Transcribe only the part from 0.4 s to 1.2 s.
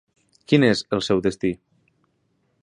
Quin és el